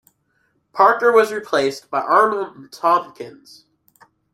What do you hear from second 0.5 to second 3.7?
Parker was replaced by Arnold Tompkins.